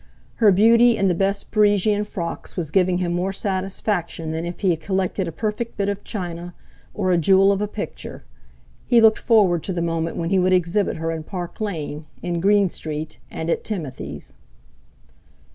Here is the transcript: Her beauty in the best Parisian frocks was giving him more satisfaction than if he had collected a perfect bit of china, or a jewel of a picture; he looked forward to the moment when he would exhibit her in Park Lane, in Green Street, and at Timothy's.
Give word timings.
Her 0.37 0.51
beauty 0.51 0.97
in 0.97 1.09
the 1.09 1.13
best 1.13 1.51
Parisian 1.51 2.05
frocks 2.05 2.57
was 2.57 2.71
giving 2.71 2.97
him 2.97 3.13
more 3.13 3.31
satisfaction 3.31 4.31
than 4.31 4.45
if 4.47 4.61
he 4.61 4.71
had 4.71 4.81
collected 4.81 5.27
a 5.27 5.31
perfect 5.31 5.77
bit 5.77 5.89
of 5.89 6.03
china, 6.03 6.55
or 6.95 7.11
a 7.11 7.19
jewel 7.19 7.51
of 7.51 7.61
a 7.61 7.67
picture; 7.67 8.23
he 8.87 8.99
looked 8.99 9.19
forward 9.19 9.61
to 9.61 9.73
the 9.73 9.79
moment 9.79 10.17
when 10.17 10.31
he 10.31 10.39
would 10.39 10.53
exhibit 10.53 10.95
her 10.97 11.11
in 11.11 11.21
Park 11.21 11.61
Lane, 11.61 12.07
in 12.23 12.39
Green 12.41 12.67
Street, 12.67 13.19
and 13.29 13.47
at 13.51 13.63
Timothy's. 13.63 14.33